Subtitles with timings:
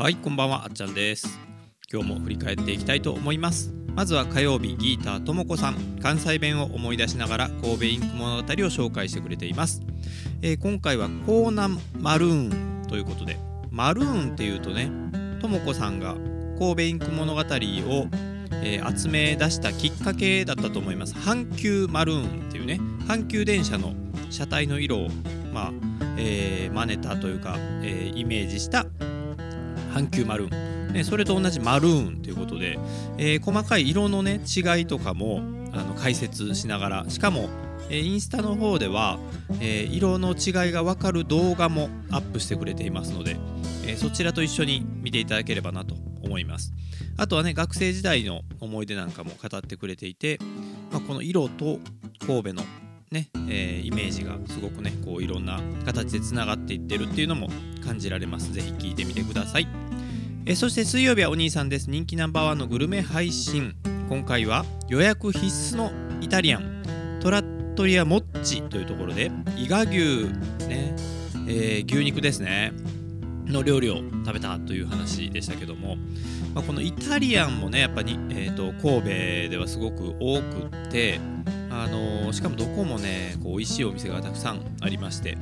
[0.00, 1.40] はいこんばんはあっちゃんです。
[1.92, 3.74] 今日も振り返っていきたいと思います。
[3.96, 9.82] まずは火曜日ギーターともこさん関西弁を思い出しながら神戸インク物語を紹介してくれています、
[10.40, 13.38] えー、今回は江南マルーンということで
[13.72, 14.88] マルーンっていうとね
[15.40, 16.14] ともこさんが
[16.60, 21.14] 神戸インク物語を、えー、集め出したきっかけだったと思います。
[21.14, 23.94] 阪急マルーンっていうね阪急電車の
[24.30, 25.08] 車体の色を
[25.52, 25.72] まあ、
[26.16, 28.86] えー、真似たというか、えー、イメージした
[29.98, 30.92] 阪急マルーン。
[30.92, 32.78] ね、それと同じマルーンということで、
[33.18, 37.50] えー、細かい色のね違いとかもあの解説しながらしかも、
[37.90, 39.18] えー、インスタの方では、
[39.60, 43.36] えー、色の違いが分かる動画もアップしてくれていますので、
[43.86, 46.72] えそちらと一緒に見ていただければなと思います。
[47.18, 50.38] あとはね学生時代の思い出なんかも語ってくれていて、
[50.90, 51.78] まあ、この色と
[52.26, 52.62] 神戸の
[53.10, 57.48] ねえー、イメージがすごくねこういろんな形でつながっていってるっていうのも
[57.84, 58.52] 感じられます。
[58.52, 59.68] 是非聞いてみてください。
[60.46, 61.90] えそして水曜日はお兄さんです。
[61.90, 63.74] 人気ナンバーワンのグルメ配信。
[64.08, 67.18] 今回は予約必須のイタリアン。
[67.20, 70.26] トラットリアモッチというところで伊賀牛
[70.68, 70.94] ね、
[71.48, 72.72] えー、牛肉ですね。
[73.46, 75.96] の料理を食べたという話でしたけども、
[76.54, 79.02] まあ、このイタリアンもねやっぱり、えー、神
[79.46, 81.18] 戸ではすごく多くって
[81.82, 85.36] あの、しかもどこもねこう美味しいお店がたくさんありまして。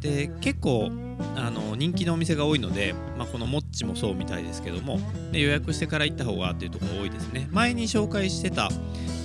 [0.00, 0.90] で結構
[1.34, 5.00] あの人気のお店が多いので、まあ、このモッチもそうみたいですけども
[5.32, 7.48] で予約してから行った方がっていうところが多いですね。
[7.50, 8.68] 前に紹介してた、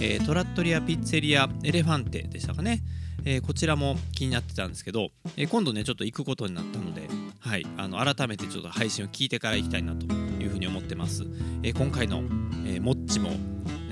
[0.00, 2.80] えー、トラットリアピッツェリアエレファンテでしたかね、
[3.24, 7.08] えー、こちらも気になってたんですけど、えー、今度ねちょっと行くことになったので、
[7.40, 11.24] はい、あの改めてちょっと配信を聞いてから行きたいなというふうに思ってます、
[11.62, 12.22] え今回の、
[12.66, 13.30] えモッチも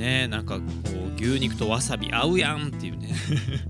[0.00, 0.62] ねなんかこ
[0.94, 3.14] う牛肉とわさび合うやんっていうね。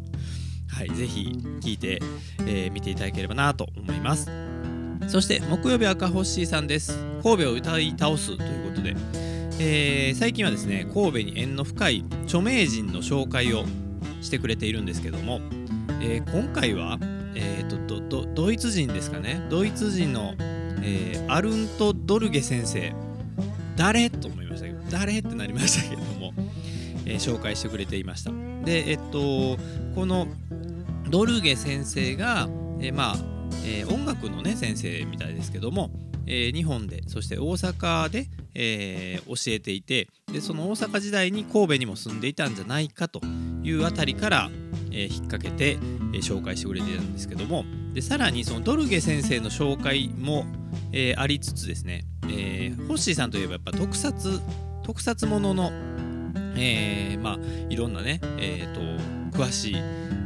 [0.68, 1.98] はい、ぜひ聞いて
[2.44, 4.30] み、えー、見ていただければなと思います。
[5.08, 6.98] そして木曜日赤星さんです。
[7.22, 8.94] 神戸を歌い倒すということで、
[9.58, 13.64] えー、最近はですね神戸に縁の深い著名人の紹介を
[14.20, 15.40] してくれているんですけども、
[16.00, 16.98] えー、今回は、
[17.34, 19.46] えーと、とドイツ人ですかね。
[19.48, 20.34] ドイツ人の、
[20.82, 22.92] えー、アルント・ドルゲ先生。
[23.76, 24.10] 誰？
[24.10, 24.78] と思いましたけど。
[24.90, 25.18] 誰？
[25.18, 26.02] ってなりましたけど、
[27.08, 28.30] えー、紹介してくれていました。
[28.64, 29.56] でえっと
[29.94, 30.28] この
[31.08, 32.48] ドルゲ先生が、
[32.80, 33.16] えー、まあ、
[33.64, 35.90] えー、音楽のね先生みたいですけども、
[36.26, 43.20] えー、日本でそして大阪で、え教えていてでその大阪時代に神戸にも住んでいたんじゃないかと
[43.62, 44.50] いうあたりから、
[44.90, 45.78] え引っ掛けて、
[46.12, 47.64] え紹介してくれているんですけども
[47.94, 50.44] でさらにそのドルゲ先生の紹介も、
[50.92, 54.40] えありつつですね、えホッシーさんといえばやっぱ特撮
[54.88, 55.70] 特撮ものの、
[56.58, 57.38] えまあ
[57.68, 58.80] いろんなね、えーと
[59.38, 59.76] 詳しい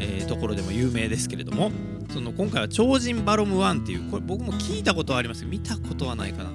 [0.00, 1.70] えー、ところでも有名ですけれども
[2.12, 6.50] その今回は超人バロム1っていうこれ僕も聞いたことはありますけど見たことはないかな。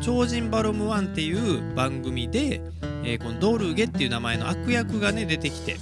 [0.00, 2.60] 超人バロム1っていう番組で、
[3.04, 5.76] えー、このドルゲっていう名前の悪役がね出てきて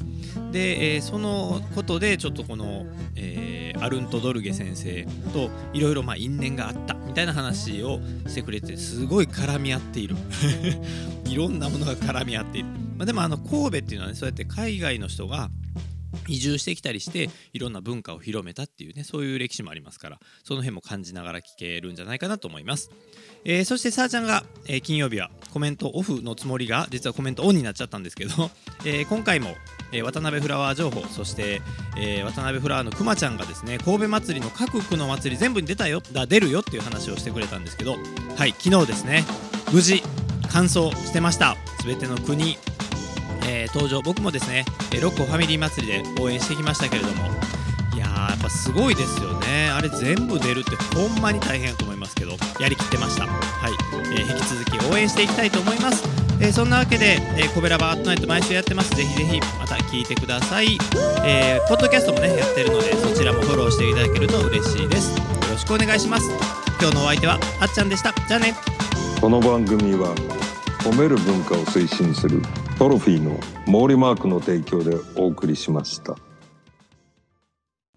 [0.53, 10.17] で、えー、そのことでちょっとこの、えー、アルント・ドルゲ先生といろいろ因縁があったみたいな話をしてくれてすごい絡み合っている。
[11.27, 15.51] いろんなものが絡み合っている、まあ、でもあの神戸っていうのはねそうやって海外の人が
[16.29, 22.91] 移住してきたりしていろんな文化を広めたっていうねそういう歴史もありますからその辺も感じながら聞けるんじゃないかなと思います、
[23.45, 28.51] えー、そしてさあちゃんが、えー、金曜日はコメントオフのつもりが実はコメントオンになっちゃったんですけど、
[28.85, 29.57] えー、今回も、
[29.91, 31.63] え渡辺フラワー情報そして、
[31.97, 37.97] え渡辺フラワーのくまちゃんがですね神戸祭りの各区の祭り全部に出たよだ出るよっていう話をしてくれたんですけど
[38.37, 39.25] はい昨日ですね
[39.73, 40.03] 無事
[40.51, 41.57] 完走してました。
[41.87, 42.59] 全ての国
[43.47, 44.03] え、登場。
[44.03, 47.29] 僕もですね、えロッコファミリー祭りで応援してきましたけれども
[47.95, 49.71] いややっぱすごいですよね。
[49.71, 51.96] あれ全部出るってほんまに大変だと思います。
[52.07, 53.73] ますけどやりきってましたはい、
[54.15, 56.05] えー、引き続き応援していきたいと思います
[56.39, 58.95] えー、そんなわけで、えー、コベラバートナイト毎週やってます。
[58.95, 60.77] ぜひぜひまた聞いてください。
[61.25, 65.17] えー、ポッドキャストもね、やってるので、そちらもフォローしていただけると嬉しいです。
[65.17, 66.29] よろしくお願いします。
[66.79, 68.13] 今日のお相手はあっちゃんでした。
[68.29, 68.55] じゃあね。
[69.19, 70.15] この番組は
[70.81, 72.43] 褒める文化を推進する
[72.79, 76.17] トロフィーの毛利マークの提供でお送りしました。